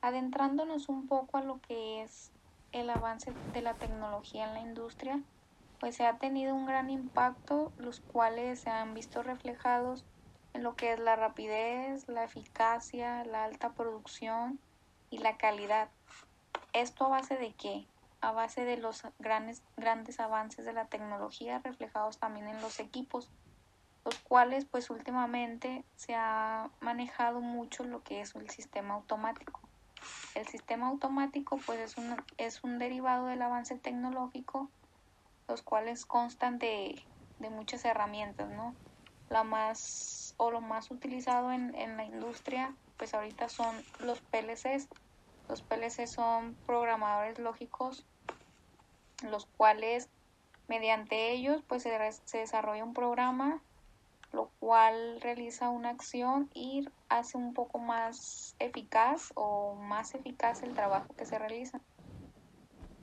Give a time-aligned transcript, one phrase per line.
[0.00, 2.30] Adentrándonos un poco a lo que es
[2.70, 5.20] el avance de la tecnología en la industria,
[5.80, 10.04] pues se ha tenido un gran impacto, los cuales se han visto reflejados
[10.54, 14.60] en lo que es la rapidez, la eficacia, la alta producción
[15.10, 15.88] y la calidad.
[16.72, 17.86] ¿Esto a base de qué?
[18.20, 23.30] A base de los grandes, grandes avances de la tecnología reflejados también en los equipos,
[24.04, 29.67] los cuales pues últimamente se ha manejado mucho lo que es el sistema automático.
[30.38, 34.70] El sistema automático pues es un, es un derivado del avance tecnológico,
[35.48, 37.02] los cuales constan de,
[37.40, 38.72] de muchas herramientas, ¿no?
[39.30, 44.86] La más o lo más utilizado en, en la industria pues ahorita son los PLCs.
[45.48, 48.06] Los PLCs son programadores lógicos,
[49.24, 50.08] los cuales
[50.68, 53.60] mediante ellos pues se, se desarrolla un programa
[54.32, 60.74] lo cual realiza una acción y hace un poco más eficaz o más eficaz el
[60.74, 61.80] trabajo que se realiza.